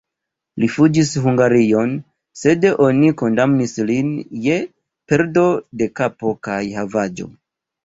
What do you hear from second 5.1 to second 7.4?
perdo de kapo kaj havaĵo.